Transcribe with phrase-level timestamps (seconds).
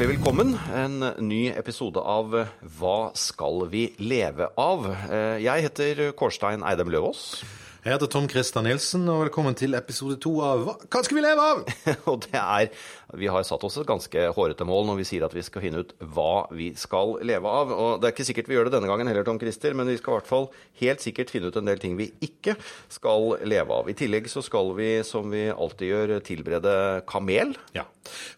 [0.00, 0.54] hjertelig velkommen.
[0.72, 2.32] En ny episode av
[2.78, 4.86] Hva skal vi leve av?
[4.88, 7.42] Eh, Jeg heter Kårstein Eidem Løvaas.
[7.84, 11.24] Jeg heter Tom Christer Nilsen, og velkommen til episode to av Hva hva skal vi
[11.26, 11.60] leve av?
[12.08, 12.70] Og det er
[13.18, 15.82] Vi har satt oss et ganske hårete mål når vi sier at vi skal finne
[15.82, 17.72] ut hva vi skal leve av.
[17.74, 19.98] Og det er ikke sikkert vi gjør det denne gangen heller, Tom Christer, men vi
[20.00, 20.48] skal i hvert fall
[20.82, 22.56] helt sikkert finne ut en del ting vi ikke
[22.92, 23.90] skal leve av.
[23.90, 26.74] I tillegg så skal vi, som vi alltid gjør, tilberede
[27.10, 27.56] kamel.
[27.76, 27.86] Ja,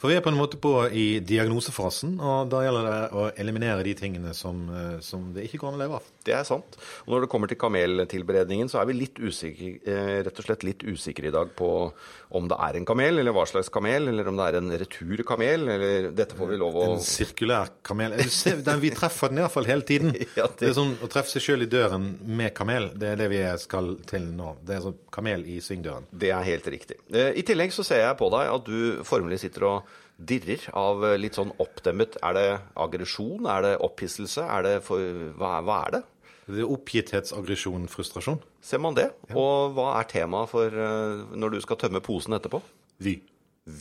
[0.01, 3.85] for vi er på en måte på i diagnosefasen, og da gjelder det å eliminere
[3.87, 6.09] de tingene som, eh, som det ikke går an å leve av.
[6.27, 6.77] Det er sant.
[7.07, 10.67] Og når det kommer til kameltilberedningen, så er vi litt usikre, eh, rett og slett
[10.67, 11.93] litt usikre i dag på
[12.39, 15.67] om det er en kamel, eller hva slags kamel, eller om det er en returkamel,
[15.75, 18.15] eller dette får vi lov å En sirkulær kamel.
[18.33, 20.15] Ser, den, vi treffer den iallfall hele tiden.
[20.39, 20.71] Ja, det- det...
[20.73, 23.93] er sånn Å treffe seg sjøl i døren med kamel, det er det vi skal
[24.09, 24.55] til nå.
[24.65, 26.07] Det er sånn kamel i svingdøren.
[26.13, 26.97] Det er helt riktig.
[27.13, 31.03] Eh, I tillegg så ser jeg på deg at du formelig sitter og dirrer av
[31.19, 33.47] litt sånn oppdemmet Er det aggresjon?
[33.51, 34.45] Er det opphisselse?
[34.45, 35.01] Er det for
[35.41, 36.03] Hva, hva er det?
[36.43, 38.41] Det er oppgitthetsaggresjon, frustrasjon.
[38.65, 39.09] Ser man det?
[39.31, 42.59] Og hva er temaet for eh, når du skal tømme posen etterpå?
[43.03, 43.21] Vy.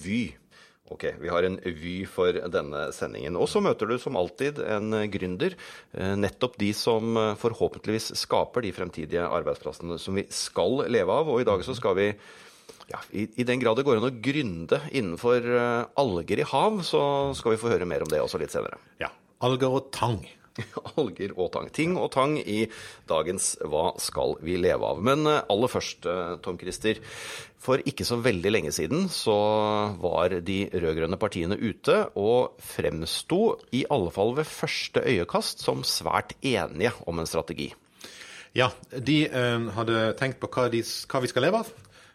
[0.03, 0.19] Vy.
[0.91, 3.37] Ok, vi har en vy for denne sendingen.
[3.39, 5.55] Og så møter du som alltid en gründer.
[5.95, 11.31] eh, Nettopp de som eh, forhåpentligvis skaper de fremtidige arbeidsplassene som vi skal leve av.
[11.33, 12.11] Og i dag så skal vi
[12.91, 15.45] ja, i, I den grad det går an å gründe innenfor
[15.97, 17.01] alger i hav, så
[17.39, 18.77] skal vi få høre mer om det også litt senere.
[18.99, 19.07] Ja.
[19.47, 20.19] Alger og tang.
[21.01, 21.69] Alger og tang.
[21.73, 22.65] Ting og tang i
[23.09, 25.01] dagens Hva skal vi leve av?
[25.03, 27.01] Men eh, aller først, eh, Tom Christer.
[27.61, 29.35] For ikke så veldig lenge siden så
[30.01, 36.33] var de rød-grønne partiene ute og fremsto, i alle fall ved første øyekast, som svært
[36.41, 37.69] enige om en strategi.
[38.57, 41.71] Ja, de eh, hadde tenkt på hva, de, hva vi skal leve av.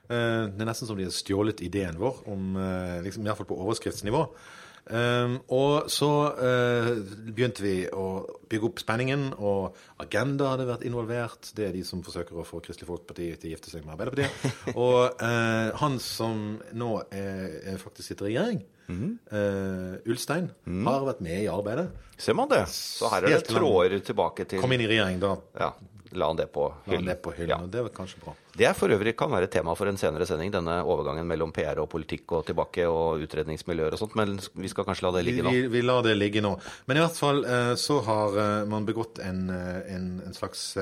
[0.06, 3.40] Eh, det er nesten som de har stjålet ideen vår, om, eh, liksom, i hvert
[3.40, 4.26] fall på overskriftsnivå.
[4.86, 6.92] Eh, og så uh,
[7.26, 8.06] begynte vi å
[8.46, 11.50] bygge opp spenningen, og Agenda hadde vært involvert.
[11.56, 14.56] Det er de som forsøker å få Kristelig Folkeparti til å gifte seg med Arbeiderpartiet.
[14.86, 16.46] og uh, han som
[16.76, 20.50] nå er, er faktisk sitter i regjering, eh, Ulstein,
[20.86, 21.88] har vært med i arbeidet.
[22.18, 22.62] Ser man det?
[22.70, 25.72] Så her er det tråder tilbake til Kom inn i regjering, da Ja,
[26.16, 27.06] la han det på hyllen.
[27.10, 27.48] det på hyllen.
[27.48, 27.66] Ja.
[27.66, 28.34] Det.
[28.56, 31.82] Det er for øvrig kan være tema for en senere sending, denne overgangen mellom PR
[31.82, 35.44] og politikk og tilbake og utredningsmiljøer og sånt, men vi skal kanskje la det ligge
[35.44, 35.52] nå.
[35.52, 36.56] vi, vi lar det ligge nå.
[36.88, 40.72] Men i hvert fall eh, så har eh, man begått en, eh, en, en slags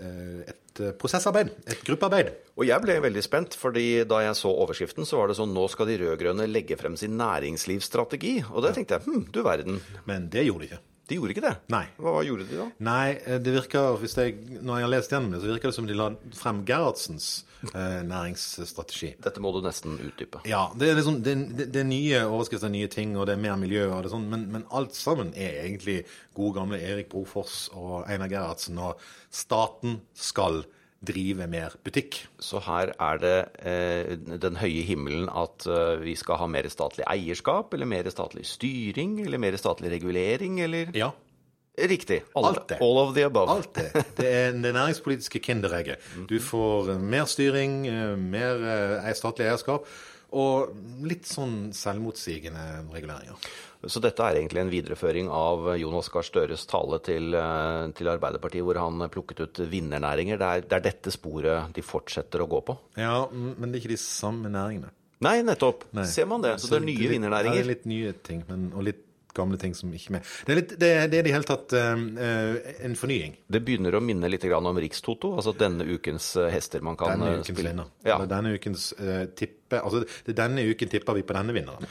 [0.00, 1.50] et prosessarbeid.
[1.68, 2.30] Et gruppearbeid.
[2.56, 5.66] Og jeg ble veldig spent, fordi da jeg så overskriften, så var det sånn nå
[5.68, 8.38] skal de rød-grønne legge frem sin næringslivsstrategi.
[8.48, 9.82] Og det tenkte jeg hm, du verden.
[10.08, 10.80] Men det gjorde de ikke.
[11.10, 11.56] De gjorde ikke det.
[11.74, 11.84] Nei.
[11.98, 12.66] Hva gjorde de da?
[12.86, 15.76] Nei, eh, det virker, hvis jeg, når jeg har lest gjennom det, så virker det
[15.76, 16.06] som de la
[16.38, 17.28] frem Gerhardsens
[17.72, 19.12] eh, næringsstrategi.
[19.26, 20.44] Dette må du nesten utdype.
[20.48, 23.42] Ja, det er, liksom, det, det, det er nye overskrifter, nye ting, og det er
[23.42, 23.88] mer miljø.
[23.90, 26.04] og det er sånn, men, men alt sammen er egentlig
[26.38, 28.78] gode gamle Erik Brofors og Einar Gerhardsen.
[28.78, 29.02] Og
[29.34, 30.62] staten skal
[31.00, 32.18] drive mer butikk.
[32.42, 34.12] Så her er det eh,
[34.42, 39.18] den høye himmelen at eh, vi skal ha mer statlig eierskap, eller mer statlig styring,
[39.24, 41.12] eller mer statlig regulering, eller Ja,
[41.80, 42.22] Riktig.
[42.34, 42.78] All, Alt det.
[42.80, 43.50] All of the above.
[43.50, 44.04] alt det.
[44.18, 45.96] Det er det næringspolitiske kinderegget.
[46.28, 48.64] Du får eh, mer styring, eh, mer
[49.06, 49.86] eh, statlig eierskap,
[50.36, 50.74] og
[51.06, 53.38] litt sånn selvmotsigende reguleringer.
[53.86, 58.62] Så dette er egentlig en videreføring av Jonas Gahr Støres tale til, eh, til Arbeiderpartiet,
[58.66, 60.36] hvor han plukket ut vinnernæringer.
[60.38, 62.76] Det er, det er dette sporet de fortsetter å gå på.
[63.00, 64.90] Ja, men det er ikke de samme næringene.
[65.24, 65.84] Nei, nettopp.
[65.96, 66.04] Nei.
[66.08, 66.58] Ser man det?
[66.60, 69.56] Så det er nye litt- Ja, det er litt nye ting, men, og litt gamle
[69.60, 70.22] ting som ikke er med.
[70.44, 73.36] Det er, litt, det, det er i det hele tatt eh, en fornying.
[73.48, 77.36] Det begynner å minne litt grann om Rikstoto, altså denne ukens hester man kan Denne
[77.38, 77.70] ukens spille.
[77.70, 77.92] vinner.
[78.04, 81.86] Ja, Denne ukens uh, tippe Altså, denne uken tipper vi på denne vinneren.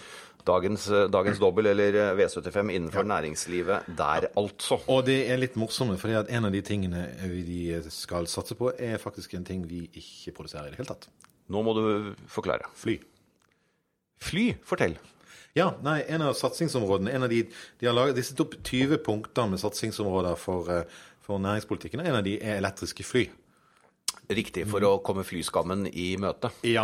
[0.49, 4.79] Dagens, eh, dagens dobbel, eller eh, V75 innenfor næringslivet der, altså.
[4.89, 7.61] Og det er litt morsomme, for en av de tingene vi
[7.93, 11.07] skal satse på, er faktisk en ting vi ikke produserer i det hele tatt.
[11.49, 11.85] Nå må du
[12.29, 12.69] forklare.
[12.77, 12.99] Fly.
[14.19, 14.97] Fly, fortell.
[15.57, 17.41] Ja, nei, en av satsingsområdene en av de,
[17.79, 22.03] de har laget, de setter opp 20 punkter med satsingsområder for, eh, for næringspolitikken.
[22.05, 23.25] En av de er elektriske fly.
[24.29, 26.51] Riktig, for å komme flyskammen i møte.
[26.69, 26.83] Ja,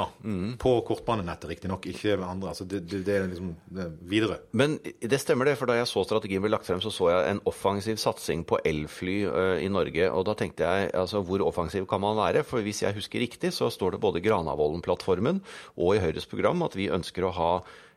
[0.58, 1.86] På kortbanenettet, riktignok.
[1.92, 2.50] Ikke med andre.
[2.56, 4.40] altså det, det, det er liksom det er videre.
[4.58, 7.36] Men det stemmer det, for da jeg så strategien ble lagt frem, så så jeg
[7.36, 10.10] en offensiv satsing på elfly ø, i Norge.
[10.10, 12.42] Og da tenkte jeg, altså hvor offensiv kan man være?
[12.50, 15.44] For hvis jeg husker riktig, så står det både Granavolden-plattformen
[15.78, 17.52] og i Høyres program at vi ønsker å ha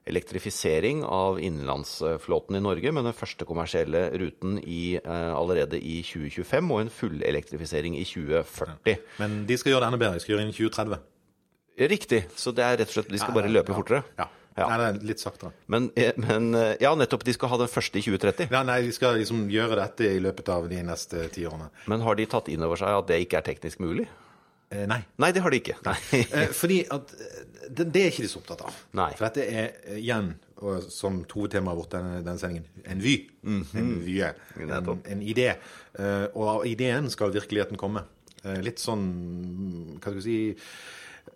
[0.08, 6.72] elektrifisering av innenlandsflåten i Norge med den første kommersielle ruten i, eh, allerede i 2025
[6.74, 8.98] og en fullelektrifisering i 2040.
[9.22, 10.18] Men de skal gjøre det enda bedre.
[10.18, 11.06] De skal gjøre det innen 2030.
[11.78, 12.24] Riktig.
[12.34, 14.02] Så det er rett og slett De skal bare løpe fortere.
[14.18, 14.26] Ja.
[14.58, 14.66] Ja.
[14.66, 15.52] Nei, det er litt saktere.
[15.70, 18.48] Men, eh, men eh, ja, nettopp de skal ha den første i 2030.
[18.50, 21.68] Ja, nei, de skal liksom gjøre dette i løpet av de neste ti årene.
[21.90, 24.08] Men har de tatt inn over seg at det ikke er teknisk mulig?
[24.70, 25.00] Eh, nei.
[25.16, 25.78] Nei, det har de ikke.
[25.86, 25.96] Nei.
[26.38, 28.76] Eh, fordi at eh, det, det er ikke de så opptatt av.
[28.98, 29.10] Nei.
[29.16, 30.34] For dette er igjen,
[30.90, 33.16] som hovedtemaet vårt denne, denne sendingen, en vy.
[33.46, 34.32] En vye.
[34.58, 34.94] En.
[34.98, 35.52] En idé.
[35.98, 38.04] Eh, og av ideen skal virkeligheten komme.
[38.44, 39.04] Eh, litt sånn
[39.98, 40.38] Hva skal vi si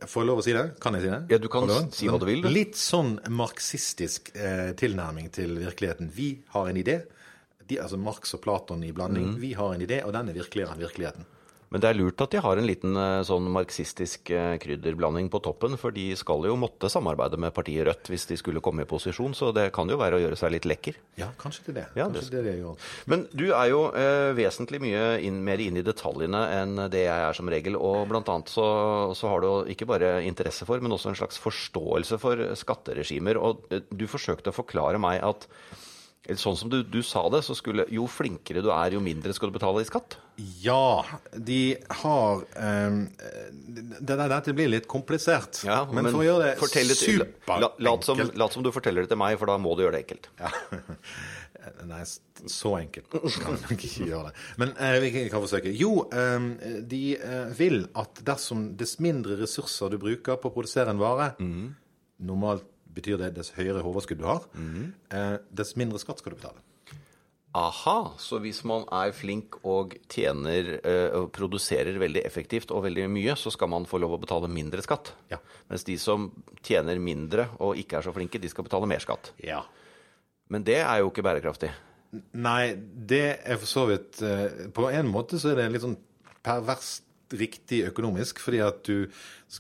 [0.03, 0.63] Får jeg lov å si det?
[0.83, 1.19] Kan jeg si det?
[1.31, 2.47] Ja, du kan si hva du vil.
[2.51, 6.09] Litt sånn marxistisk eh, tilnærming til virkeligheten.
[6.11, 6.97] Vi har en idé.
[7.69, 9.35] De, altså Marx og Platon i blanding.
[9.35, 9.37] Mm.
[9.45, 11.29] Vi har en idé, og den er virkeligere enn virkeligheten.
[11.73, 15.41] Men det er lurt at de har en liten eh, sånn marxistisk eh, krydderblanding på
[15.45, 18.89] toppen, for de skal jo måtte samarbeide med partiet Rødt hvis de skulle komme i
[18.91, 20.99] posisjon, så det kan jo være å gjøre seg litt lekker.
[21.19, 21.87] Ja, kanskje det det.
[21.97, 22.75] Ja, kanskje det- det, det.
[23.09, 27.27] Men du er jo eh, vesentlig mye inn, mer inn i detaljene enn det jeg
[27.31, 27.81] er som regel.
[27.81, 28.67] Og blant annet så,
[29.17, 33.41] så har du ikke bare interesse for, men også en slags forståelse for skatteregimer.
[33.41, 35.49] Og eh, du forsøkte å forklare meg at
[36.23, 39.51] Sånn som du, du sa det, så skulle jo flinkere du er, jo mindre skal
[39.51, 40.15] du betale i skatt.
[40.63, 41.03] Ja,
[41.35, 45.65] de har um, det, det, Dette blir litt komplisert.
[45.91, 48.23] men, for å gjøre det superenkelt lat, som,
[48.55, 50.31] som du forteller det til meg, for da må du gjøre det enkelt.
[50.39, 50.53] ja.
[51.87, 52.01] Nei,
[52.51, 54.47] så enkelt kan jeg ikke gjøre det.
[54.59, 55.71] Men eh, vi kan forsøke.
[55.79, 56.49] Jo, eh,
[56.91, 61.33] de eh, vil at dersom dess mindre ressurser du bruker på å produsere en vare
[62.23, 64.93] Normalt betyr det dess høyere overskudd du har, mm.
[65.51, 66.61] dess mindre skatt skal du betale.
[67.53, 73.05] Aha, så hvis man er flink og tjener eh, og produserer veldig effektivt og veldig
[73.13, 75.11] mye, så skal man få lov å betale mindre skatt.
[75.29, 75.37] Ja.
[75.69, 76.31] Mens de som
[76.65, 79.35] tjener mindre og ikke er så flinke, de skal betale mer skatt.
[79.45, 79.61] Ja.
[80.49, 81.69] Men det er jo ikke bærekraftig.
[82.41, 82.73] Nei,
[83.13, 85.97] det er for så vidt eh, På en måte så er det litt sånn
[86.45, 87.07] perverst
[87.39, 89.09] riktig økonomisk, fordi at du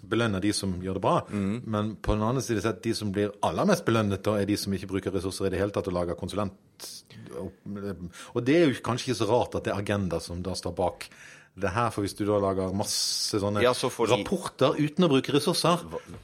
[0.08, 1.16] belønner de som gjør det bra.
[1.32, 4.56] Men på den andre side sett, de som blir aller mest belønnet, da, er de
[4.60, 6.88] som ikke bruker ressurser i det hele tatt og lager konsulent.
[7.36, 10.76] Og det er jo kanskje ikke så rart at det er Agenda som da står
[10.78, 11.08] bak
[11.52, 15.08] det her, for hvis du da lager masse sånne Ja, så de- rapporter uten å
[15.12, 15.82] bruke ressurser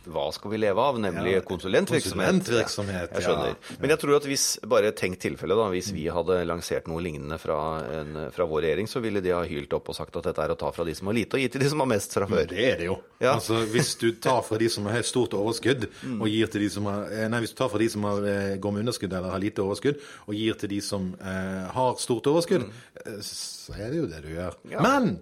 [0.08, 0.96] Hva, skal vi leve av?
[0.96, 2.40] Nemlig Ja, konsulentvirksomhet.
[2.40, 3.48] konsulentvirksomhet, Jeg skjønner.
[3.52, 3.76] ja.
[3.78, 7.38] Men jeg tror at hvis, bare tenk tilfellet, da, hvis vi hadde lansert noe lignende
[7.38, 10.38] fra, en, fra vår regjering, så ville de ha hylt opp og sagt at dette
[10.38, 12.16] er å ta fra de som har lite, og gi til de som har mest
[12.16, 12.48] fra før.
[12.48, 12.98] Det er det jo.
[13.20, 15.88] Altså, hvis du tar fra de som har stort overskudd,
[16.20, 18.24] og gir til de som har eh, Nei, hvis du tar fra de som har,
[18.24, 21.96] eh, går med underskudd eller har lite overskudd, og gir til de som eh, har
[22.00, 23.20] stort overskudd, mm.
[23.20, 24.56] så er det jo det du gjør.
[24.80, 25.18] Men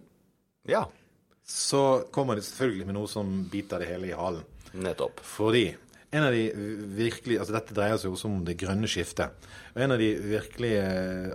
[0.69, 0.85] Ja,
[1.47, 4.43] så kommer det selvfølgelig med noe som biter det hele i halen.
[4.77, 5.21] nettopp.
[5.25, 5.69] Fordi
[6.13, 6.51] en av de
[6.97, 9.31] virkelig, altså Dette dreier seg også om det grønne skiftet.
[9.75, 10.83] Og En av de virkelige,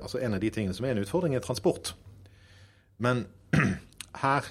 [0.02, 1.94] altså en av de tingene som er en utfordring, er transport.
[3.00, 3.26] Men
[4.24, 4.46] her,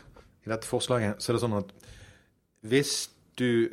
[0.47, 1.73] i dette forslaget, så er det sånn at
[2.69, 2.95] hvis
[3.41, 3.69] du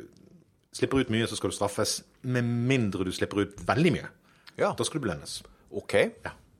[0.76, 2.02] slipper ut mye, så skal du straffes.
[2.22, 4.08] Med mindre du slipper ut veldig mye.
[4.58, 4.72] Ja.
[4.76, 5.40] Da skal du belønnes.
[5.70, 5.94] Ok.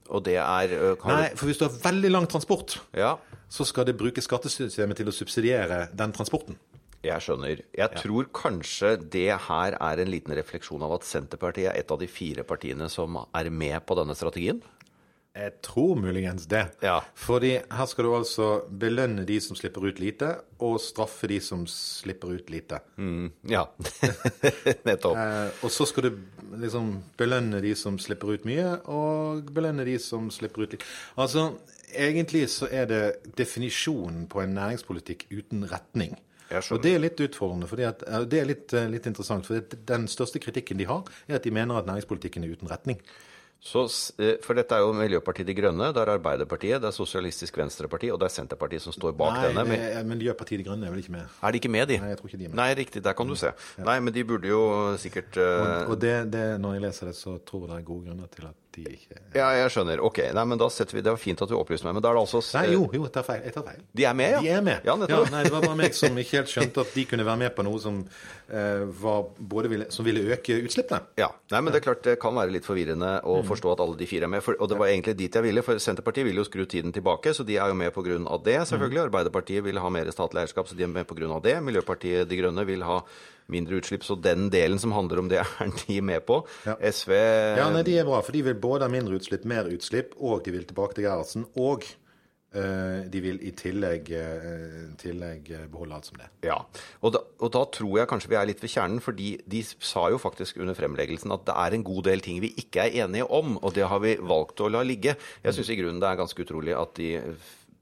[0.09, 3.17] Og det er kan Nei, for hvis du har veldig lang transport, Ja,
[3.49, 6.59] så skal det bruke skattesystemet til å subsidiere den transporten.
[6.99, 7.61] jeg skjønner.
[7.71, 11.99] Jeg tror kanskje det her er en liten refleksjon av at Senterpartiet er et av
[12.01, 14.59] de fire partiene som er med på denne strategien.
[15.39, 16.65] Jeg tror muligens det.
[16.83, 16.97] Ja.
[17.15, 18.47] Fordi her skal du altså
[18.81, 22.81] belønne de som slipper ut lite, og straffe de som slipper ut lite.
[22.99, 23.63] Mm, ja,
[24.89, 25.15] nettopp.
[25.15, 26.19] Eh, og så skal du
[26.59, 30.89] liksom belønne de som slipper ut mye, og belønne de som slipper ut lite.
[31.19, 31.53] Altså,
[31.93, 33.03] egentlig så er det
[33.39, 36.17] definisjonen på en næringspolitikk uten retning.
[36.49, 39.45] Og det er litt utfordrende, fordi at, eh, det er litt, eh, litt interessant.
[39.45, 42.99] For den største kritikken de har, er at de mener at næringspolitikken er uten retning.
[43.59, 43.81] Så,
[44.23, 48.07] eh, for dette er jo Miljøpartiet De Grønne, det er Arbeiderpartiet, det er Sosialistisk Venstreparti,
[48.13, 49.65] og det er Senterpartiet som står bak Nei, denne.
[49.67, 51.25] Men Miljøpartiet De Grønne er vel ikke med.
[51.43, 51.97] er de ikke med, de?
[51.99, 52.59] Nei, jeg tror ikke de er med.
[52.61, 53.51] Nei, riktig, der kan du se.
[53.83, 54.61] Nei, men de burde jo
[54.97, 58.07] sikkert eh, Og det, det, når jeg leser det, så tror jeg det er gode
[58.07, 60.01] grunner til at de ikke Ja, jeg skjønner.
[60.05, 62.11] Ok, nei, men da setter vi Det var fint at du opplyste meg, men da
[62.11, 63.41] er det altså Nei, jo, jo, jeg tar feil.
[63.45, 63.81] Jeg tar feil.
[63.99, 64.41] De er med, ja?
[64.41, 64.87] De er med.
[64.87, 67.41] Ja, ja, nei, det var bare meg som ikke helt skjønte at de kunne være
[67.43, 68.01] med på noe som,
[68.49, 71.13] eh, var både ville, som ville øke utslippene.
[71.19, 71.31] Ja.
[71.53, 74.09] Nei, men det er klart det kan være litt forvirrende å forstå at alle de
[74.09, 74.43] fire er med.
[74.45, 77.33] For, og det var egentlig dit jeg ville, for Senterpartiet vil jo skru tiden tilbake,
[77.35, 77.93] så de er jo med
[78.29, 79.05] av det, selvfølgelig.
[79.09, 81.57] Arbeiderpartiet vil ha mer statlig eierskap, så de er med av det.
[81.63, 83.01] Miljøpartiet De Grønne vil ha
[83.53, 86.41] mindre utslipp, så den delen som handler om det, er de med på.
[86.67, 86.77] Ja.
[86.79, 90.15] SV Ja, nei, De er bra, for de vil både ha mindre utslipp, mer utslipp,
[90.19, 91.47] og de vil tilbake til Gerhardsen.
[91.59, 91.85] Og
[92.53, 96.29] eh, de vil i tillegg, eh, tillegg eh, beholde alt som det.
[96.47, 96.59] Ja,
[97.01, 100.07] og da, og da tror jeg kanskje vi er litt ved kjernen, fordi de sa
[100.13, 103.27] jo faktisk under fremleggelsen at det er en god del ting vi ikke er enige
[103.27, 105.17] om, og det har vi valgt å la ligge.
[105.45, 107.15] Jeg syns i grunnen det er ganske utrolig at de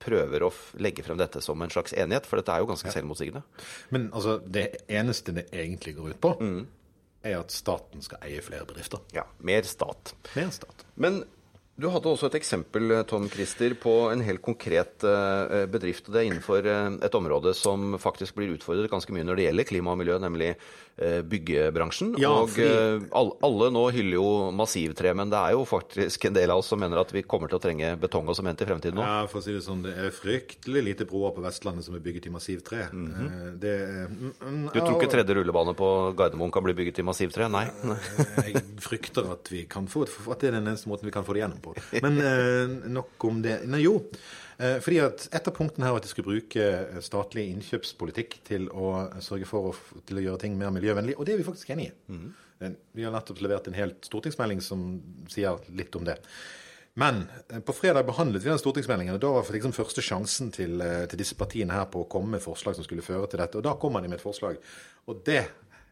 [0.01, 0.51] prøver å
[0.81, 3.43] legge frem dette som en slags enighet, for dette er jo ganske selvmotsigende.
[3.95, 6.33] Men altså, det eneste det egentlig går ut på,
[7.27, 9.01] er at staten skal eie flere bedrifter.
[9.15, 10.13] Ja, mer stat.
[10.37, 10.85] Mer stat.
[10.95, 11.23] Men
[11.77, 16.07] du hadde også et eksempel, Tom Christer, på en helt konkret eh, bedrift.
[16.09, 19.45] og Det er innenfor eh, et område som faktisk blir utfordret ganske mye når det
[19.47, 22.15] gjelder klima og miljø, nemlig eh, byggebransjen.
[22.17, 23.05] Ja, og fordi-
[23.47, 24.25] alle nå hyller jo
[24.57, 27.51] massivtre, men det er jo faktisk en del av oss som mener at vi kommer
[27.51, 29.05] til å trenge betong og sement i fremtiden nå.
[29.05, 32.01] Ja, for å si det sånn, det er fryktelig lite broer på Vestlandet som er
[32.05, 32.87] bygget i massivtre.
[32.89, 37.03] Eh, Det er mm, mm, Du tror ikke tredje rullebane på Gardermoen kan bli bygget
[37.03, 37.45] i massivtre?
[37.53, 37.67] Nei.
[38.47, 41.37] Jeg frykter at, vi kan få, at det er den eneste måten vi kan få
[41.37, 41.66] det gjennom på.
[42.03, 43.59] Men eh, nok om det.
[43.69, 43.99] Nei, jo.
[44.57, 48.39] Eh, fordi at Et av punktene her var at de skulle bruke eh, statlig innkjøpspolitikk
[48.47, 48.91] til å
[49.23, 49.73] sørge for å,
[50.07, 51.95] til å gjøre ting mer miljøvennlig, og det er vi faktisk enig i.
[52.13, 52.77] Mm.
[52.97, 54.87] Vi har nettopp levert en helt stortingsmelding som
[55.29, 56.17] sier litt om det.
[56.97, 57.27] Men
[57.61, 61.37] på fredag behandlet vi den stortingsmeldingen, og da var liksom første sjansen til, til disse
[61.37, 63.59] partiene her på å komme med forslag som skulle føre til dette.
[63.59, 64.57] Og da kommer de med et forslag.
[65.05, 65.43] Og det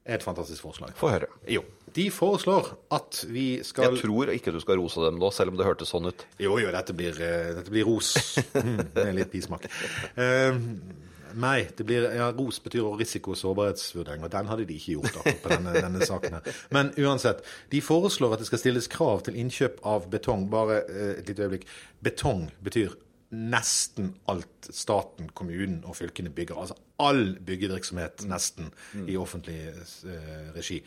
[0.06, 0.94] et fantastisk forslag.
[0.98, 1.30] Få høre.
[1.50, 1.64] Jo.
[1.96, 5.58] De foreslår at vi skal Jeg tror ikke du skal rose dem nå, selv om
[5.58, 6.26] det hørtes sånn ut.
[6.42, 8.14] Jo, jo, dette blir, eh, dette blir ros.
[8.66, 9.66] Mm, det er litt bismak.
[10.16, 10.56] Uh,
[11.38, 15.20] nei, det blir, ja, ros betyr risiko- og sårbarhetsvurdering, og den hadde de ikke gjort
[15.20, 16.38] akkurat på denne, denne saken.
[16.38, 16.62] her.
[16.74, 20.48] Men uansett, de foreslår at det skal stilles krav til innkjøp av betong.
[20.54, 21.68] Bare uh, et lite øyeblikk.
[22.06, 22.96] Betong betyr
[23.36, 26.60] nesten alt staten, kommunen og fylkene bygger.
[26.62, 28.72] Altså all byggevirksomhet nesten
[29.08, 30.80] i offentlig eh, regi.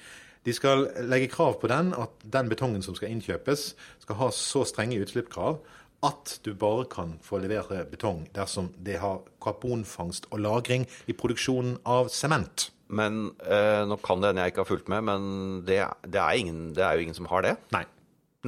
[0.46, 3.72] De skal legge krav på den, at den betongen som skal innkjøpes,
[4.04, 5.60] skal ha så strenge utslippskrav
[6.06, 11.78] at du bare kan få levere betong dersom det har karbonfangst og -lagring i produksjonen
[11.84, 12.70] av sement.
[12.88, 15.22] Men eh, Nå kan det hende jeg ikke har fulgt med, men
[15.66, 17.56] det, det, er ingen, det er jo ingen som har det.
[17.74, 17.84] Nei.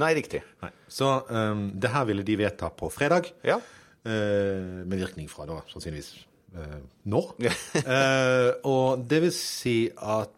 [0.01, 0.41] Nei, riktig.
[0.63, 0.71] Nei.
[0.87, 3.59] Så um, det her ville de vedta på fredag, Ja.
[4.05, 6.13] Eh, med virkning fra da sannsynligvis
[6.55, 6.77] eh,
[7.11, 7.23] nå.
[7.81, 10.33] Eh, og det vil si at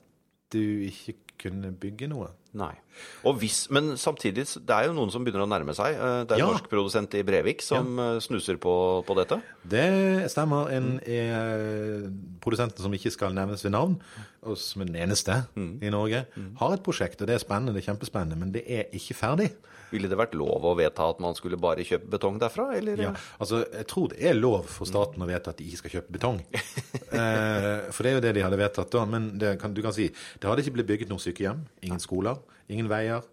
[0.53, 2.29] du ikke kunne bygge noe.
[2.59, 2.73] Nei.
[3.23, 5.95] Hvis, Men samtidig, det er jo noen som begynner å nærme seg.
[5.95, 6.51] Eh, Det er en Ja.
[6.53, 8.19] norsk produsent i Brevik som ja.
[8.19, 9.41] snuser på, på dette.
[9.67, 10.69] Det stemmer.
[10.71, 12.09] En er
[12.43, 13.97] produsenten som ikke skal nevnes ved navn,
[14.43, 16.25] og som er den eneste i Norge,
[16.59, 19.51] har et prosjekt, og det er spennende, det er kjempespennende, men det er ikke ferdig.
[19.93, 22.97] Ville det vært lov å vedta at man skulle bare kjøpe betong derfra, eller?
[22.97, 25.93] Ja, altså, Jeg tror det er lov for staten å vedta at de ikke skal
[25.99, 26.39] kjøpe betong.
[27.13, 29.03] eh, for det er jo det de hadde vedtatt da.
[29.05, 32.41] Men det kan, du kan si det hadde ikke blitt bygget noen sykehjem, ingen skoler,
[32.69, 33.23] ingen veier,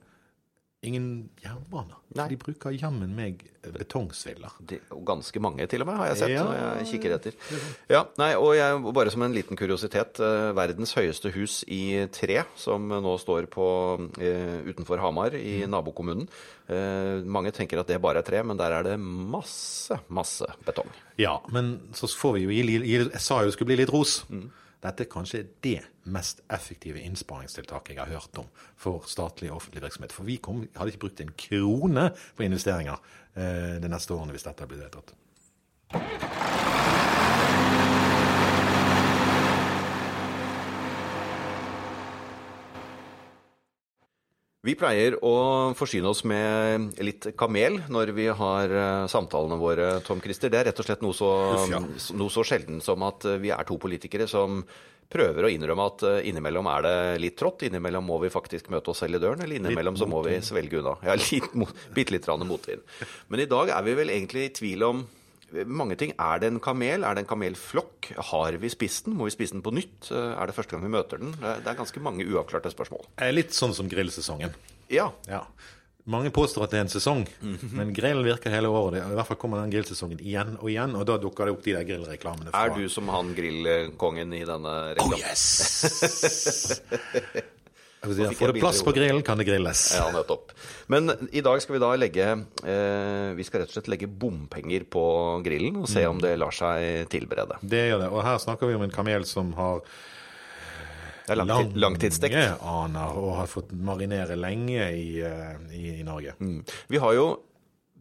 [0.82, 1.98] ingen jernbaner.
[2.16, 2.24] Nei.
[2.32, 3.42] De bruker jammen meg
[3.76, 4.54] betongsviller.
[4.96, 6.30] Og ganske mange, til og med, har jeg sett.
[6.32, 6.44] Ja.
[6.48, 7.34] når jeg kikker etter.
[7.92, 10.18] Ja, nei, og jeg, Bare som en liten kuriositet.
[10.24, 13.66] eh, verdens høyeste hus i tre, som nå står på,
[14.18, 15.70] eh, utenfor Hamar, i Mm.
[15.70, 16.28] nabokommunen.
[16.66, 20.88] Eh, mange tenker at det bare er tre, men der er det masse, masse betong.
[21.18, 24.24] Ja, men så får vi jo gi, Jeg sa jo det skulle bli litt ros.
[24.80, 28.48] Dette er kanskje det mest effektive innsparingstiltaket jeg har hørt om
[28.80, 30.14] for statlig og offentlig virksomhet.
[30.16, 32.96] For vi kom, hadde ikke brukt en krone på investeringer
[33.36, 35.14] eh, de neste årene hvis dette blir vedtatt.
[44.60, 50.20] Vi pleier å forsyne oss med litt kamel når vi har eh, samtalene våre, Tom
[50.20, 50.52] Christer.
[50.52, 51.80] Det er rett og slett noe så, Uff, ja.
[52.20, 54.60] noe så sjelden som at eh, vi er to politikere som
[55.10, 58.92] prøver å innrømme at eh, innimellom er det litt trått, innimellom må vi faktisk møte
[58.92, 60.92] oss selv i døren, eller innimellom så må vi svelge unna.
[61.08, 61.48] Ja, litt,
[61.96, 62.84] bitte litt motvind.
[63.32, 65.02] Men i dag er vi vel egentlig i tvil om
[65.66, 66.12] mange ting.
[66.18, 67.04] Er det en kamel?
[67.04, 68.12] Er det en kamelflokk?
[68.30, 69.14] Har vi spist den?
[69.18, 70.10] Må vi spise den på nytt?
[70.10, 71.32] Eh, Er det første gang vi møter den?
[71.40, 73.04] Det er- ganske mange uavklarte spørsmål.
[73.18, 74.54] Er Litt sånn som grillsesongen.
[74.88, 75.42] Ja, Ja.
[76.06, 77.72] Mange påstår at det er en sesong, Mhm.
[77.76, 79.04] men grillen virker hele året.
[79.04, 81.72] I hvert fall kommer den grillsesongen igjen og igjen, og da dukker det opp de
[81.72, 82.50] der grillreklamene.
[82.50, 85.12] fra- Er du som han grillkongen i denne reklamen?
[85.12, 86.80] Oh yes!
[88.00, 89.82] Si, Får det plass på grillen, kan det grilles.
[89.98, 90.54] Ja, nettopp.
[90.88, 94.86] Men i dag skal vi da legge eh, Vi skal rett og slett legge bompenger
[94.88, 95.02] på
[95.44, 97.58] grillen og se om det lar seg tilberede.
[97.60, 98.08] Det gjør det.
[98.08, 99.82] Og her snakker vi om en kamel som har
[101.26, 102.34] Det er langtid, langtidsstekt.
[102.34, 106.32] lange aner og har fått marinere lenge i, eh, i, i Norge.
[106.40, 106.64] Mm.
[106.88, 107.28] Vi har jo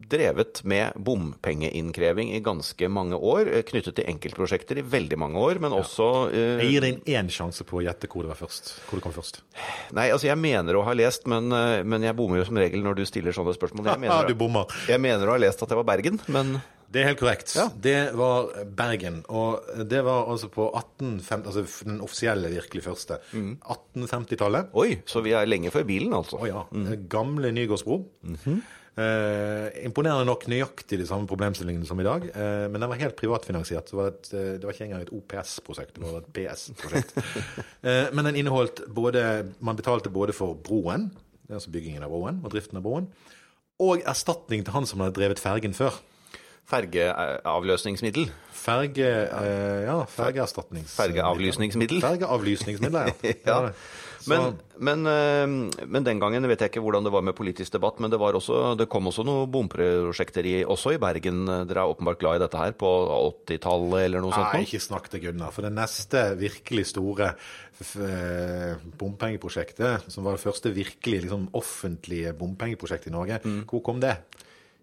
[0.00, 5.60] drevet med bompengeinnkreving i ganske mange år, eh, knyttet til enkeltprosjekter i veldig mange år,
[5.60, 8.72] men også eh, Jeg gir deg én sjanse på å gjette hvor det var først.
[8.88, 9.42] Hvor det kom først.
[9.96, 12.82] Nei, altså jeg mener å ha lest, men, eh, men jeg bommer jo som regel
[12.82, 13.92] når du stiller sånne spørsmål.
[13.92, 14.66] Jeg mener, du bommer.
[14.88, 17.52] jeg mener å ha lest at det var Bergen, men Det er helt korrekt.
[17.54, 17.68] Ja.
[17.70, 19.20] Det var Bergen.
[19.30, 23.20] Og det var altså på 1850, altså den offisielle virkelig første.
[23.30, 23.52] Mm.
[23.62, 24.72] 1850-tallet.
[24.74, 26.40] oi, så vi er lenge før bilen, altså.
[26.42, 26.64] Å ja.
[27.12, 28.00] Gamle Nygårdsbro.
[28.98, 33.16] Eh, imponerende nok nøyaktig de samme problemstillingene som i dag, eh, men den var helt
[33.16, 33.86] privatfinansiert.
[33.86, 37.14] Det var, et, eh, det var ikke engang et OPS-prosjekt, det var et PS-prosjekt.
[37.86, 39.22] eh, men den inneholdt både
[39.60, 41.10] Man betalte både for broen,
[41.48, 43.06] altså byggingen av broen og driften av broen,
[43.80, 45.94] og erstatning til han som hadde drevet fergen før.
[46.70, 48.28] Fergeavløsningsmiddel.
[48.60, 49.08] Ferge,
[49.40, 50.92] eh, ja, fergeerstatnings...
[51.00, 52.02] Fergeavlysningsmiddel.
[52.04, 53.34] Fergeavlysningsmiddel, ja.
[53.50, 53.60] Ja.
[54.28, 58.02] Men, men, eh, men den gangen vet jeg ikke hvordan det var med politisk debatt,
[58.04, 61.46] men det, var også, det kom også noen bomprosjekter i, også i Bergen.
[61.48, 62.90] Dere er åpenbart glad i dette her, på
[63.48, 64.52] 80-tallet eller noe sånt?
[64.52, 65.54] Nei, ikke snakk til Gunnar.
[65.56, 73.08] For det neste virkelig store eh, bompengeprosjektet, som var det første virkelig liksom, offentlige bompengeprosjektet
[73.08, 73.64] i Norge, Mm.
[73.72, 74.18] hvor kom det?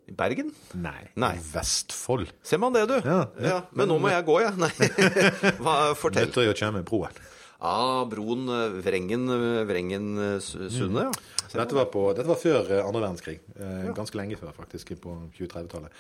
[0.08, 0.54] I Bergen?
[0.80, 1.34] Nei, Nei.
[1.52, 2.30] Vestfold.
[2.48, 2.96] Ser man det, du?
[3.04, 3.48] Ja, ja.
[3.50, 4.54] Ja, men nå må jeg gå, jeg.
[4.62, 4.72] Nei.
[5.64, 6.30] Hva, fortell.
[6.30, 7.18] Nøtter å kjøre med broen.
[7.60, 10.38] Ah, broen eh, Vrengen, eh, Vrengen eh,
[11.02, 11.12] ja.
[11.48, 13.38] Så dette, var på, dette var før andre verdenskrig.
[13.96, 15.94] Ganske lenge før, faktisk, på 2030-tallet.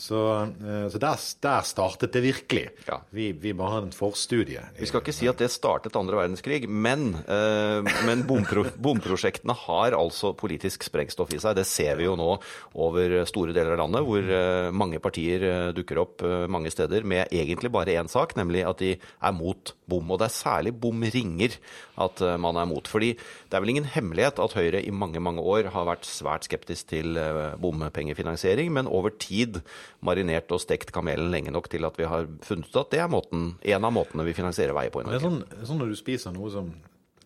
[0.00, 0.20] Så,
[0.64, 2.62] eh, så der, der startet det virkelig.
[2.88, 2.96] Ja.
[3.12, 4.62] Vi, vi bare hadde en forstudie.
[4.78, 7.18] Vi skal ikke si at det startet andre verdenskrig, men,
[8.08, 11.60] men bompro bomprosjektene har altså politisk sprengstoff i seg.
[11.60, 12.30] Det ser vi jo nå
[12.72, 18.00] over store deler av landet, hvor mange partier dukker opp mange steder med egentlig bare
[18.00, 20.16] én sak, nemlig at de er mot bom.
[20.16, 21.56] Og det er særlig bomringer
[22.00, 22.88] at eh, man er mot.
[22.90, 26.48] Fordi det er vel ingen hemmelighet at Høyre i mange, mange år har vært svært
[26.48, 29.60] skeptisk til eh, bompengefinansiering, men over tid
[30.04, 33.12] marinert og stekt kamelen lenge nok til at vi har funnet ut at det er
[33.12, 35.98] måten, en av måtene vi finansierer veier på i Det er sånn, sånn når du
[36.00, 36.72] spiser noe som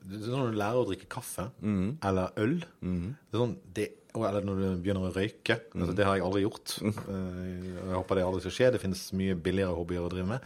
[0.08, 2.54] det sånn når du lærer å drikke kaffe eller øl.
[2.80, 5.58] Er sånn, det, eller når du begynner å røyke.
[5.76, 6.78] Altså, det har jeg aldri gjort.
[6.80, 8.70] Eh, Jeg håper det aldri skal skje.
[8.73, 10.40] Det finnes mye billigere hobbyer å drive med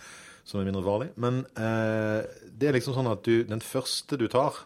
[0.44, 1.10] som er mindre farlig.
[1.22, 2.22] Men eh,
[2.58, 4.62] det er liksom sånn at du, den første du tar,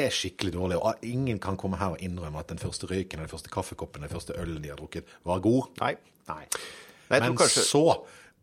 [0.00, 0.78] er skikkelig dårlig.
[0.80, 4.12] Og ingen kan komme her og innrømme at den første røyken, den første kaffekoppen, den
[4.12, 5.70] første ølen de har drukket, var god.
[5.82, 5.94] Nei.
[6.30, 6.44] Nei.
[7.12, 7.84] Nei, Men kanskje- så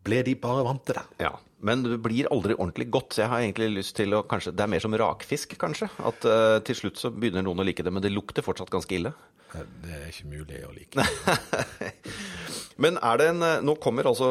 [0.06, 1.02] ble de bare vant til det.
[1.20, 3.12] Ja, men det blir aldri ordentlig godt.
[3.12, 5.90] Så jeg har egentlig lyst til å kanskje Det er mer som rakfisk, kanskje.
[5.98, 8.94] At uh, til slutt så begynner noen å like det, men det lukter fortsatt ganske
[8.96, 9.12] ille.
[9.50, 11.04] Det er ikke mulig å like.
[12.80, 14.28] Men er det en eh, Nå kommer altså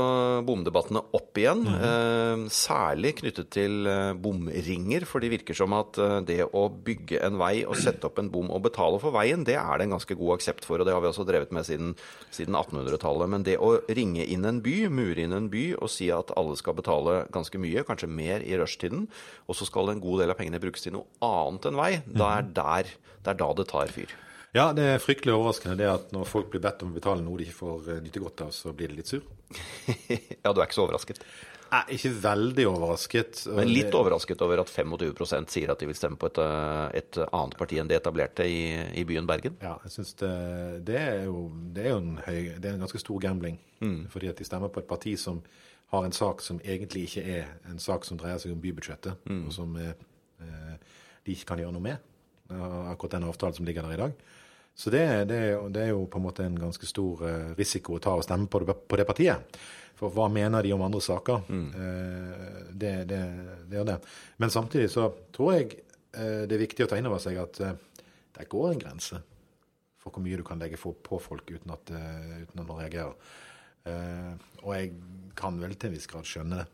[0.48, 1.66] bomdebattene opp igjen.
[1.68, 5.04] Mm eh, særlig knyttet til eh, bomringer.
[5.08, 8.50] For det virker som at det å bygge en vei og sette opp en bom
[8.54, 10.80] og betale for veien, det er det en ganske god aksept for.
[10.80, 11.94] Og det har vi også drevet med siden,
[12.36, 13.32] siden 1800-tallet.
[13.34, 16.58] Men det å ringe inn en by, mure inn en by og si at alle
[16.60, 19.08] skal betale ganske mye, kanskje mer i rushtiden,
[19.48, 22.34] og så skal en god del av pengene brukes til noe annet enn vei, da
[22.40, 24.18] er der, det er da det tar fyr.
[24.56, 27.38] Ja, det er fryktelig overraskende det at når folk blir bedt om å betale noe
[27.38, 29.22] de ikke får eh, nyte godt av, så blir de litt sur.
[30.44, 31.22] ja, du er ikke så overrasket.
[31.70, 33.44] Er ikke veldig overrasket.
[33.54, 37.22] Men litt overrasket over at 25 sier at de vil stemme på et, eh, et
[37.28, 38.64] annet parti enn det etablerte i,
[38.98, 39.60] i byen Bergen.
[39.62, 40.34] Ja, jeg synes det,
[40.90, 43.62] det, er jo, det er jo en, høy, det er en ganske stor gambling.
[44.12, 45.44] Fordi at de stemmer på et parti som
[45.94, 49.54] har en sak som egentlig ikke er en sak som dreier seg om bybudsjettet, og
[49.54, 49.94] som eh,
[50.42, 50.76] eh,
[51.26, 52.06] de ikke kan gjøre noe med.
[52.50, 54.30] Akkurat den avtalen som ligger der i dag.
[54.80, 55.42] Så det, det,
[55.76, 58.48] det er jo på en måte en ganske stor eh, risiko å ta og stemme
[58.48, 59.60] på det, på det partiet.
[60.00, 61.50] For hva mener de om andre saker?
[61.76, 63.20] Eh, det, det,
[63.68, 63.98] det er det.
[64.40, 67.60] Men samtidig så tror jeg eh, det er viktig å ta inn over seg at
[67.60, 69.20] det går en grense
[70.00, 73.36] for hvor mye du kan legge på folk uten at, uten at man reagerer.
[73.88, 74.94] Eh, og jeg
[75.40, 76.68] kan vel til en viss grad skjønne det.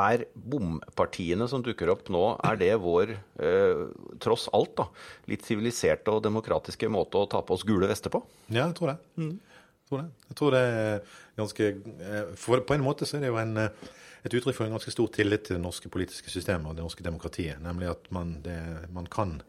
[0.00, 3.10] Er bompartiene som dukker opp nå, er det vår,
[3.44, 3.82] eh,
[4.24, 4.86] tross alt, da,
[5.28, 8.22] litt siviliserte og demokratiske måte å ta på oss gule vester på?
[8.48, 8.96] Ja, jeg tror det.
[9.20, 10.06] Jeg tror det.
[10.30, 11.02] Jeg tror det er
[11.36, 13.90] ganske eh, For på en måte så er det jo en, eh,
[14.24, 17.04] et uttrykk for en ganske stor tillit til det norske politiske systemet og det norske
[17.04, 17.60] demokratiet.
[17.60, 18.58] Nemlig at man, det,
[18.96, 19.42] man kan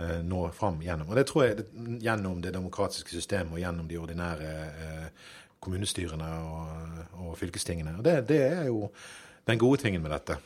[0.00, 1.12] eh, nå fram gjennom.
[1.12, 1.66] Og det tror jeg
[2.02, 5.30] gjennom det demokratiske systemet og gjennom de ordinære eh,
[5.62, 7.96] kommunestyrene og, og fylkestingene.
[8.00, 8.88] Og det, det er jo
[9.46, 10.38] den gode tingen med dette.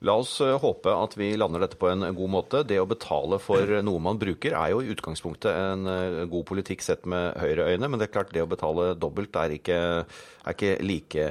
[0.00, 2.62] La oss eh, håpe at vi lander dette på en god måte.
[2.64, 6.84] Det å betale for noe man bruker, er jo i utgangspunktet en eh, god politikk
[6.84, 9.80] sett med høyre øyne, men det er klart det å betale dobbelt er ikke,
[10.40, 11.26] er ikke like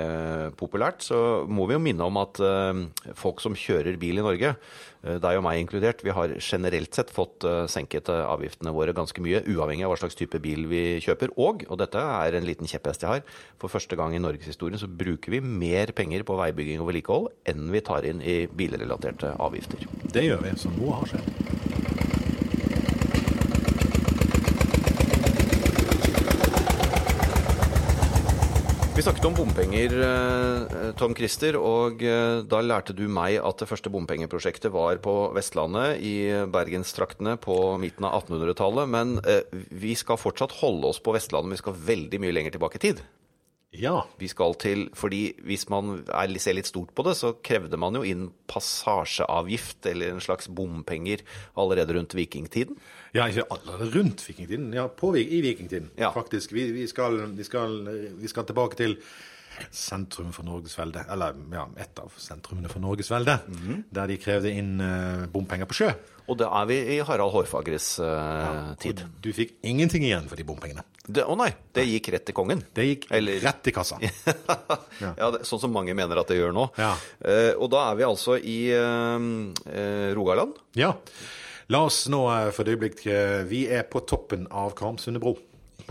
[0.60, 1.02] populært.
[1.08, 2.86] Så må vi jo minne om at eh,
[3.18, 7.10] folk som kjører bil i Norge, eh, deg og meg inkludert, vi har generelt sett
[7.16, 10.84] fått eh, senket eh, avgiftene våre ganske mye, uavhengig av hva slags type bil vi
[11.02, 11.34] kjøper.
[11.42, 13.26] Og, og dette er en liten kjepphest jeg har,
[13.58, 17.74] for første gang i norgeshistorien så bruker vi mer penger på veibygging og vedlikehold enn
[17.74, 19.88] vi tar inn i bilrelaterte avgifter.
[20.14, 21.50] Det gjør vi, som noe har skjedd.
[29.00, 33.68] Vi snakket om bompenger, eh, Tom Christer, og eh, da lærte du meg at det
[33.70, 38.92] første bompengeprosjektet var på Vestlandet, i bergenstraktene på midten av 1800-tallet.
[38.92, 42.58] Men eh, vi skal fortsatt holde oss på Vestlandet, men vi skal veldig mye lenger
[42.58, 43.00] tilbake i tid.
[43.72, 44.02] Ja.
[44.18, 47.94] Vi skal til, fordi Hvis man er, ser litt stort på det, så krevde man
[47.96, 51.22] jo inn passasjeavgift, eller en slags bompenger,
[51.56, 52.80] allerede rundt vikingtiden.
[53.14, 54.74] Ja, ikke allerede rundt vikingtiden.
[54.74, 56.12] Ja, på, i vikingtiden, Ja.
[56.12, 56.52] faktisk.
[56.54, 57.78] Vi, vi, skal, vi, skal,
[58.18, 58.98] vi skal tilbake til
[59.72, 61.04] sentrum for Norges velde.
[61.12, 63.40] Eller ja, et av sentrumene for Norges velde.
[63.92, 65.92] Der de krevde inn eh, bompenger på sjø.
[66.30, 69.02] Og da er vi i Harald Hårfagres eh, tid.
[69.24, 70.84] Du fikk ingenting igjen for de bompengene.
[71.10, 72.62] Det, å nei, det gikk rett til kongen.
[72.78, 73.98] Det gikk Eller- rett i kassa.
[75.02, 76.68] ja, det, Sånn som mange mener at det gjør nå.
[76.78, 76.92] Ja.
[77.26, 79.28] Eh, og da er vi altså i eh,
[79.74, 80.54] eh, Rogaland.
[80.78, 80.94] Ja.
[81.74, 83.02] La oss nå eh, for et øyeblikk
[83.50, 85.34] Vi er på toppen av Karmsundet bro.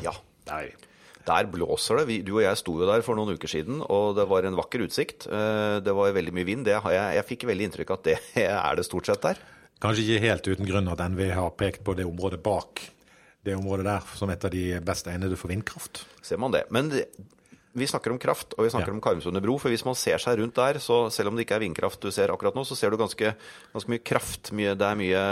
[0.07, 0.15] Ja.
[0.47, 0.88] Der er vi.
[1.29, 2.09] Der blåser det.
[2.09, 4.57] Vi, du og jeg sto jo der for noen uker siden, og det var en
[4.59, 5.29] vakker utsikt.
[5.29, 6.67] Eh, det var veldig mye vind.
[6.69, 9.43] Det har jeg, jeg fikk veldig inntrykk av at det er det stort sett der.
[9.79, 12.89] Kanskje ikke helt uten grunn at NVE har pekt på det området bak
[13.47, 16.05] det området der som et av de best egnede for vindkraft.
[16.25, 16.65] Ser man det.
[16.75, 16.91] Men
[17.75, 18.95] vi snakker om kraft, og vi snakker Ja.
[18.95, 19.59] om Karmsunde bro.
[19.59, 22.11] For hvis man ser seg rundt der, så selv om det ikke er vindkraft du
[22.11, 23.35] ser akkurat nå, så ser du ganske,
[23.75, 24.51] ganske mye kraft.
[24.53, 25.23] Mye, det, er mye,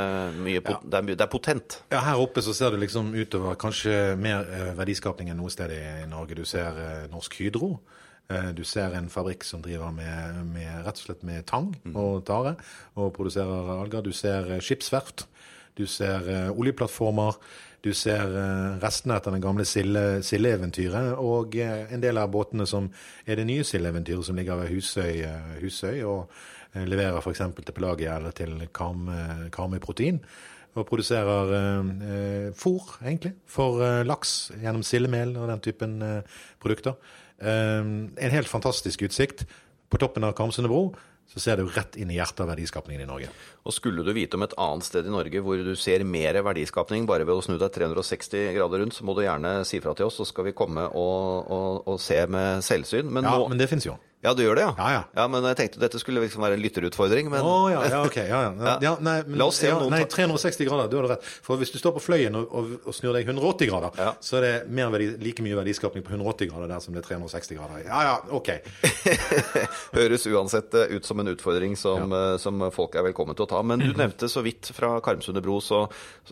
[0.44, 1.78] mye, pot- det, er det er potent.
[1.90, 5.70] Ja, Her oppe så ser du liksom utover kanskje mer eh, verdiskapning enn noe sted
[5.70, 6.34] i Norge.
[6.36, 7.80] Du ser eh, Norsk Hydro.
[8.28, 12.24] Eh, du ser en fabrikk som driver med, med rett og slett med tang og
[12.26, 12.56] tare
[12.96, 14.02] og produserer alger.
[14.02, 15.26] Du ser skipsverft.
[15.76, 17.36] Du ser oljeplattformer.
[17.86, 22.66] Du ser eh, restene etter den gamle silde- sildeeventyret og eh, en del av båtene
[22.66, 22.88] som
[23.22, 26.32] er det nye sildeeventyret som ligger ved Husøy, eh, Husøy og
[26.76, 27.40] leverer f.eks.
[27.56, 30.18] til Pelagia eller til Karmøy Protein
[30.76, 35.96] og produserer eh, fôr, egentlig, for laks gjennom sildemel og den typen
[36.60, 36.98] produkter.
[37.38, 39.46] En helt fantastisk utsikt.
[39.88, 40.90] På toppen av Karmsundet bro
[41.26, 43.30] så ser du rett inn i hjertet av verdiskapningen i Norge.
[43.66, 47.08] Og skulle du vite om et annet sted i Norge hvor du ser mer verdiskapning
[47.08, 50.08] bare ved å snu deg 360 grader rundt, så må du gjerne si fra til
[50.08, 53.10] oss, så skal vi komme og, og, og se med selvsyn.
[53.10, 53.98] Men Ja, nå men det fins jo.
[54.26, 54.72] Ja, du gjør det, ja?
[54.74, 55.02] Ja, ja.
[55.20, 58.16] ja men jeg tenkte dette skulle liksom være en lytterutfordring, men Å ja, ja, ok.
[58.26, 58.72] Ja, ja.
[58.88, 61.28] ja nei, men, La oss se om noen nei, 360 grader, du har rett.
[61.46, 64.46] For hvis du står på fløyen og, og, og snur deg 180 grader, så er
[64.46, 67.86] det mer verdi, like mye verdiskapning på 180 grader der som det er 360 grader.
[67.86, 68.50] Ja ja, ok.
[69.96, 73.50] høres uansett eh, ut som en utfordring som, eh, som folk er velkommen til å
[73.54, 73.62] ta.
[73.62, 75.84] Men du nevnte så vidt fra Karmsundet bro, så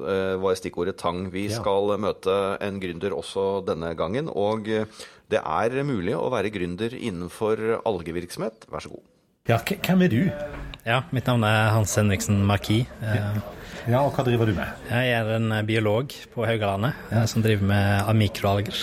[0.02, 1.28] eh, var stikkordet tang.
[1.34, 4.30] Vi skal møte en gründer også denne gangen.
[4.30, 4.66] Og
[5.32, 8.68] det er mulig å være gründer innenfor algevirksomhet.
[8.72, 9.04] Vær så god.
[9.48, 10.22] Ja, hvem er du?
[10.84, 12.88] Ja, mitt navn er Hans Henriksen Marquis.
[13.02, 13.42] Eh,
[13.84, 14.68] Ja, og hva driver du med?
[14.88, 17.26] Jeg er en biolog på Haugalandet ja.
[17.28, 18.78] som driver med mikroalger.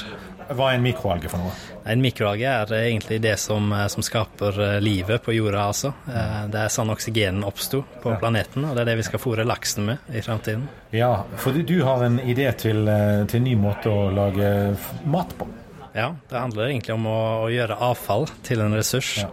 [0.51, 1.54] Hva er en mikroalge for noe?
[1.89, 5.93] En mikroalge er egentlig det som, eh, som skaper eh, livet på jorda, altså.
[6.06, 9.47] Eh, Det er sånn oksygenen oppsto på planeten, og det er det vi skal fôre
[9.47, 10.67] laksen med i fremtiden.
[10.93, 15.34] Ja, for du, har en idé til, eh, til en ny måte å lage mat
[15.39, 15.47] på.
[15.95, 19.30] Ja, det handler egentlig om å, å gjøre avfall til en ressurs, Ja.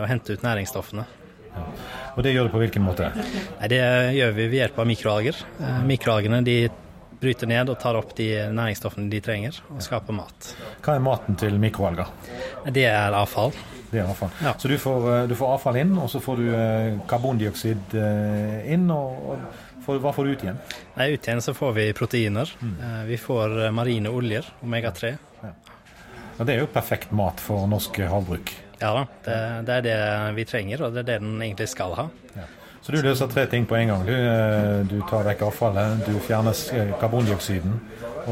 [0.00, 1.04] og hente ut næringsstoffene.
[2.14, 3.08] Og det gjør du på hvilken måte?
[3.58, 3.80] Nei, Det
[4.14, 5.40] gjør vi ved hjelp av mikroalger.
[5.58, 6.58] Eh, Mikroalgene de
[7.18, 10.52] bryter ned og tar opp de næringsstoffene de trenger, og skaper mat.
[10.84, 12.06] Hva er maten til mikroalger?
[12.70, 13.50] Det er avfall.
[13.90, 14.30] Det er avfall.
[14.44, 14.52] Ja.
[14.60, 18.72] Så du får, eh, du får avfall inn, og så får du eh, karbondioksid eh,
[18.74, 20.58] inn, og, og får, hva får du ut igjen?
[20.98, 22.52] Nei, ut igjen så får vi proteiner.
[22.62, 22.76] Mm.
[23.08, 25.16] Vi får eh, marine oljer, omega-3.
[26.38, 28.54] Og det er jo perfekt mat for norsk havbruk.
[28.78, 29.98] Ja da, det, det er det
[30.36, 32.08] vi trenger, og det er det den egentlig skal ha.
[32.88, 34.04] Så du løser tre ting på en gang.
[34.06, 37.74] Du, eh, du tar vekk avfallet, du fjerner eh, karbondioksiden,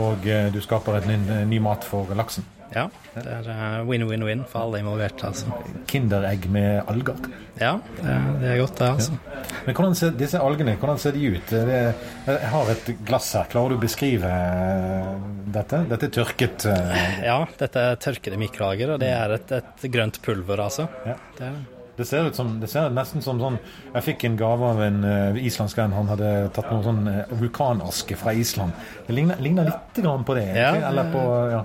[0.00, 1.18] og eh, du skaper et ny,
[1.50, 2.46] ny mat for laksen.
[2.74, 5.52] Ja, det er eh, win-win-win for alle involverte, altså.
[5.90, 7.20] Kinderegg med alger.
[7.60, 9.18] Ja, det, det er godt, det, altså.
[9.66, 11.54] Men hvordan ser disse algene hvordan ser de ut?
[11.54, 11.78] Det,
[12.26, 13.48] jeg har et glass her.
[13.52, 15.14] Klarer du å beskrive eh,
[15.56, 15.84] dette?
[15.92, 20.20] Dette er tørket eh, Ja, dette er tørkede mikroalger, og det er et, et grønt
[20.24, 20.90] pulver, altså.
[21.06, 21.16] Ja.
[21.38, 21.56] Det er,
[21.96, 23.54] Det ser, ut som, det ser nesten som sånn
[23.94, 25.94] Jeg fikk en gave av en uh, islandsk venn.
[25.96, 28.76] Han hadde tatt noe sånn uh, vulkanaske fra Island.
[29.06, 30.50] Det ligner, ligner litt grann på det.
[30.52, 30.74] Ja?
[30.90, 31.22] Eller på
[31.54, 31.62] ja.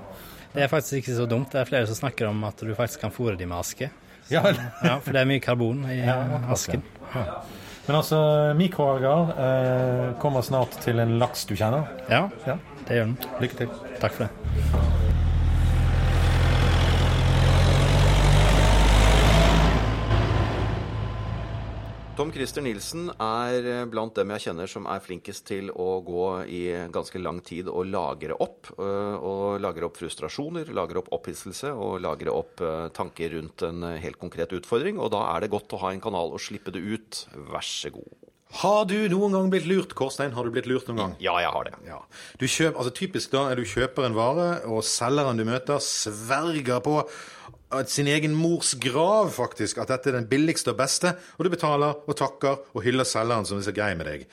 [0.53, 1.51] Det er faktisk ikke så dumt.
[1.53, 3.89] Det er flere som snakker om at du faktisk kan fôre dem med aske.
[4.31, 4.41] Ja,
[4.83, 6.19] Ja, For det er mye karbon i Ja,
[6.53, 6.83] asken.
[7.15, 7.23] Ja.
[7.87, 8.19] Men altså,
[8.55, 11.87] mikroalger eh, kommer snart til en laks du kjenner.
[12.09, 12.57] Ja, Ja.
[12.87, 13.17] det gjør den.
[13.41, 13.69] Lykke til.
[13.99, 15.20] Takk for det.
[22.21, 26.25] Tom Christer Nilsen er eh, blant dem jeg kjenner som er flinkest til å gå
[26.53, 26.59] i
[26.93, 28.69] ganske lang tid og lagre opp.
[28.77, 33.87] eh, Og lagre opp frustrasjoner, lagre opp opphisselse og lagre opp eh, tanker rundt en
[33.97, 35.01] helt konkret utfordring.
[35.01, 37.23] Og da er det godt å ha en kanal og slippe det ut.
[37.49, 38.13] Vær så god.
[38.61, 40.37] Har du noen gang blitt lurt, Kårstein?
[40.37, 41.17] Har du blitt lurt noen gang?
[41.23, 41.73] Ja, jeg har det.
[41.89, 42.03] Ja.
[42.37, 46.85] Du kjøp, altså typisk da er du kjøper en vare, og selgeren du møter, sverger
[46.85, 46.99] på
[47.91, 52.01] sin egen mors grav faktisk, at dette er den billigste og beste, og du betaler
[52.05, 54.27] og takker og hyller selgeren som er så grei med deg.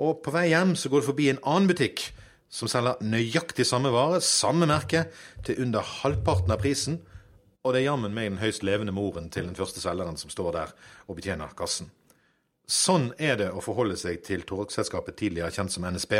[0.00, 2.06] Og på vei hjem så går du forbi en annen butikk
[2.50, 5.04] som selger nøyaktig samme vare, samme merke,
[5.46, 6.98] til under halvparten av prisen,
[7.60, 10.54] og det er jammen meg den høyst levende moren til den første selgeren som står
[10.56, 10.70] der
[11.06, 11.90] og betjener kassen.
[12.70, 16.14] Sånn er det å forholde seg til togselskapet tidligere kjent som NSB,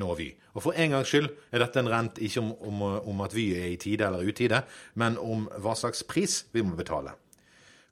[0.00, 0.28] nå Vy.
[0.54, 3.50] Og for en gangs skyld er dette en rent ikke om, om, om at Vy
[3.58, 4.62] er i tide eller utide,
[4.94, 7.14] men om hva slags pris vi må betale.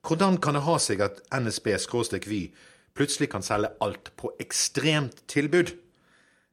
[0.02, 2.42] Hvordan kan det ha seg at NSB-Vy
[2.98, 5.76] plutselig kan selge alt på ekstremt tilbud?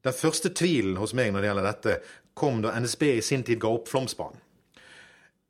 [0.06, 1.96] Den første tvilen hos meg når det gjelder dette,
[2.38, 4.38] kom da NSB i sin tid ga opp Flåmsbanen.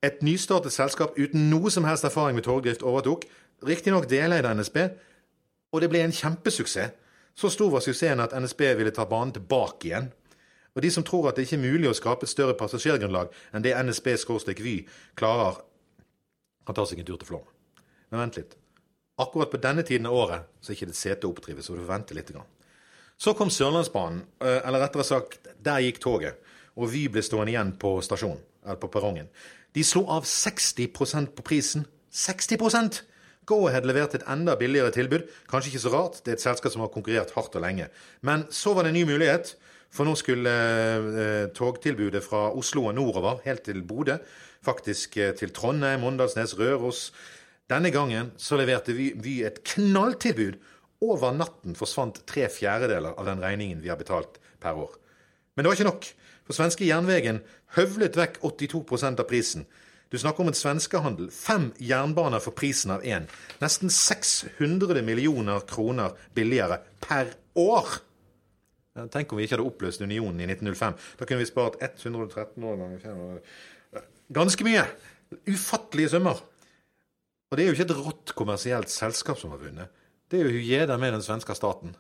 [0.02, 3.26] Et nystartet selskap uten noe som helst erfaring med togdrift overtok,
[3.68, 4.78] riktignok deleid av NSB,
[5.76, 6.96] og det ble en kjempesuksess.
[7.36, 10.10] Så stor var suksessen at NSB ville ta banen tilbake igjen.
[10.76, 13.65] Og de som tror at det ikke er mulig å skape et større passasjergrunnlag enn
[13.65, 14.76] det NSB-Vy
[15.20, 15.62] klarer,
[16.65, 17.48] kan ta seg en tur til Flåm.
[18.12, 18.56] Men vent litt.
[19.20, 21.82] Akkurat på denne tiden av året så er ikke det sete å oppdrive, så du
[21.82, 22.32] får vente litt.
[23.20, 26.39] Så kom Sørlandsbanen, eh, eller rettere sagt, der gikk toget.
[26.78, 29.28] Og Vy ble stående igjen på stasjonen, eller på perrongen.
[29.74, 31.86] De slo av 60% på prisen.
[32.12, 33.04] 60
[33.50, 35.26] Go-Ahead leverte et enda billigere tilbud.
[35.50, 37.90] Kanskje ikke så rart, det er et selskap som har konkurrert hardt og lenge.
[38.26, 39.56] Men så var det en ny mulighet,
[39.90, 44.20] for nå skulle eh, togtilbudet fra Oslo og nordover, helt til Bodø,
[44.66, 47.10] faktisk eh, til Trondheim, Åndalsnes, Røros
[47.70, 50.58] Denne gangen så leverte vi, vi et knalltilbud.
[51.06, 54.98] Over natten forsvant tre fjerdedeler av den regningen vi har betalt per år.
[55.54, 56.08] Men det var ikke nok,
[56.48, 57.44] for svenske Jernvegen
[57.78, 59.68] høvlet vekk 82% av prisen.
[60.10, 61.30] Du snakker om en svenskehandel.
[61.32, 63.28] Fem jernbaner for prisen av én.
[63.62, 68.00] Nesten 600 millioner kroner billigere per år!
[69.13, 70.98] Tenk om vi ikke hadde oppløst unionen i 1905.
[71.19, 74.02] Da kunne vi spart 113 år ganger 500
[74.34, 74.84] Ganske mye!
[75.45, 76.41] Ufattelige summer.
[77.50, 79.93] Og det er jo ikke et rått kommersielt selskap som har vunnet.
[80.30, 81.93] Det er jo Hujeda med den svenske staten.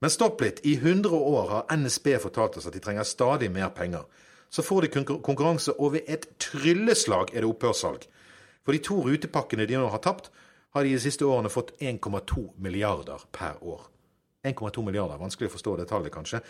[0.00, 0.62] Men stopp litt.
[0.66, 4.06] I 100 år har NSB fortalt oss at de trenger stadig mer penger.
[4.50, 8.06] Så får de konkurranse, og ved et trylleslag er det opphørssalg.
[8.66, 10.30] For de to rutepakkene de nå har tapt,
[10.74, 13.86] har de de siste årene fått 1,2 milliarder per år.
[14.46, 16.42] 1,2 milliarder, vanskelig å forstå det tallet kanskje.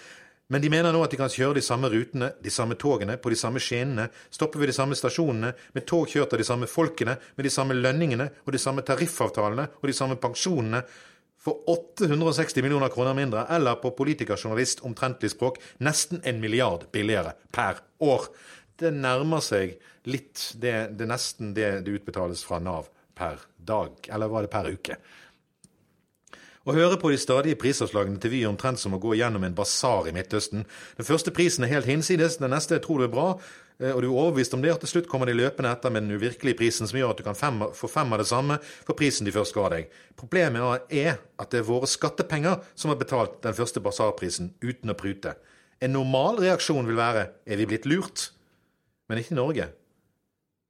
[0.50, 3.30] Men de mener nå at de kan kjøre de samme rutene, de samme togene, på
[3.30, 7.14] de samme skinnene, stoppe ved de samme stasjonene, med tog kjørt av de samme folkene,
[7.36, 10.82] med de samme lønningene og de samme tariffavtalene og de samme pensjonene,
[11.40, 17.80] for 860 millioner kroner mindre, eller på politikerjournalist omtrentlig språk, nesten en milliard billigere per
[18.04, 18.28] år.
[18.80, 23.96] Det nærmer seg litt det, det er nesten det det utbetales fra Nav per dag,
[24.08, 25.00] eller var det per uke?
[26.68, 29.56] Å høre på de stadige prisavslagene til Vy er omtrent som å gå gjennom en
[29.56, 30.66] basar i Midtøsten.
[30.98, 33.30] Den første prisen er helt hinsides, den neste tror du er bra,
[33.80, 36.18] og du er overbevist om det, og til slutt kommer de løpende etter med den
[36.20, 39.24] uvirkelige prisen som gjør at du kan fem, få fem av det samme for prisen
[39.24, 39.88] de først ga deg.
[40.20, 44.98] Problemet er at det er våre skattepenger som har betalt den første basarprisen uten å
[45.00, 45.32] prute.
[45.80, 48.28] En normal reaksjon vil være er vi blitt lurt?
[49.08, 49.70] Men ikke i Norge.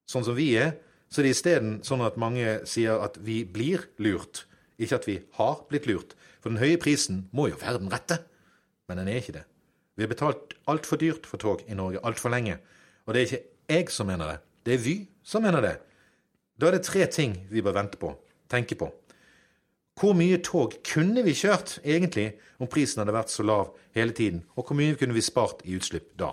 [0.08, 0.76] Sånn som vi er,
[1.10, 4.44] så er det isteden sånn at mange sier at vi blir lurt.
[4.80, 6.14] Ikke at vi har blitt lurt.
[6.40, 8.22] For den høye prisen må jo være den rette.
[8.88, 9.44] Men den er ikke det.
[9.98, 12.56] Vi har betalt altfor dyrt for tog i Norge altfor lenge.
[13.06, 14.38] Og det er ikke jeg som mener det.
[14.66, 15.76] Det er Vy som mener det.
[16.60, 18.12] Da er det tre ting vi bør vente på,
[18.50, 18.90] tenke på.
[20.00, 24.42] Hvor mye tog kunne vi kjørt egentlig om prisen hadde vært så lav hele tiden?
[24.56, 26.32] Og hvor mye kunne vi spart i utslipp da?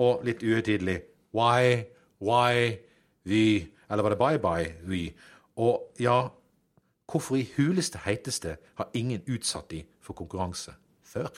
[0.00, 1.02] Og litt uhøytidelig
[1.36, 1.84] why,
[2.20, 2.78] why,
[3.24, 3.68] Vy?
[3.90, 5.12] Eller var det bye bye, Vy?
[5.56, 6.28] Og ja,
[7.10, 10.72] hvorfor i huleste heiteste har ingen utsatt de for konkurranse
[11.04, 11.28] før?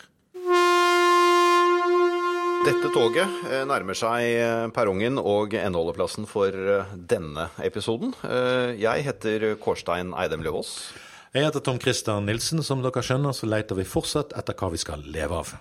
[2.64, 8.14] Dette toget eh, nærmer seg eh, perrongen og endeholdeplassen for eh, denne episoden.
[8.81, 10.70] Jeg heter Kårstein Eidem Løvaas.
[11.35, 12.62] Jeg heter Tom Christer Nilsen.
[12.64, 15.53] Som dere skjønner, så leter vi fortsatt etter hva vi skal leve av.